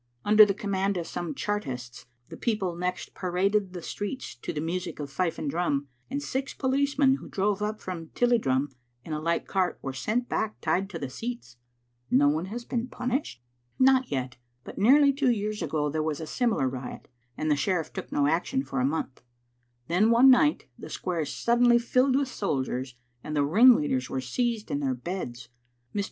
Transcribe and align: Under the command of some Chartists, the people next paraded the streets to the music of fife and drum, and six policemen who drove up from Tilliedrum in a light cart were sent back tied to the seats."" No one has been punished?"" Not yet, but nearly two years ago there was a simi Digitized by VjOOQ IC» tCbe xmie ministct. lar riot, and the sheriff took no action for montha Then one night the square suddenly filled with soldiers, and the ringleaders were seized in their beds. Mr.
Under 0.25 0.47
the 0.47 0.55
command 0.55 0.97
of 0.97 1.05
some 1.05 1.35
Chartists, 1.35 2.07
the 2.29 2.35
people 2.35 2.75
next 2.75 3.13
paraded 3.13 3.73
the 3.73 3.83
streets 3.83 4.33
to 4.33 4.51
the 4.51 4.59
music 4.59 4.99
of 4.99 5.11
fife 5.11 5.37
and 5.37 5.47
drum, 5.47 5.89
and 6.09 6.23
six 6.23 6.55
policemen 6.55 7.17
who 7.17 7.29
drove 7.29 7.61
up 7.61 7.79
from 7.79 8.07
Tilliedrum 8.15 8.71
in 9.05 9.13
a 9.13 9.19
light 9.19 9.45
cart 9.45 9.77
were 9.83 9.93
sent 9.93 10.27
back 10.27 10.59
tied 10.59 10.89
to 10.89 10.97
the 10.97 11.07
seats."" 11.11 11.57
No 12.09 12.29
one 12.29 12.45
has 12.45 12.65
been 12.65 12.87
punished?"" 12.87 13.43
Not 13.89 14.09
yet, 14.09 14.37
but 14.63 14.79
nearly 14.79 15.13
two 15.13 15.29
years 15.29 15.61
ago 15.61 15.87
there 15.87 16.01
was 16.01 16.19
a 16.19 16.25
simi 16.25 16.53
Digitized 16.53 16.55
by 16.55 16.55
VjOOQ 16.55 16.63
IC» 16.63 16.65
tCbe 16.65 16.65
xmie 16.65 16.65
ministct. 16.65 16.71
lar 16.71 16.83
riot, 16.91 17.07
and 17.37 17.51
the 17.51 17.55
sheriff 17.55 17.93
took 17.93 18.11
no 18.11 18.25
action 18.27 18.63
for 18.63 18.79
montha 18.83 19.19
Then 19.87 20.09
one 20.09 20.31
night 20.31 20.65
the 20.79 20.89
square 20.89 21.25
suddenly 21.25 21.77
filled 21.77 22.15
with 22.15 22.27
soldiers, 22.27 22.95
and 23.23 23.35
the 23.35 23.45
ringleaders 23.45 24.09
were 24.09 24.19
seized 24.19 24.71
in 24.71 24.79
their 24.79 24.95
beds. 24.95 25.49
Mr. 25.93 25.99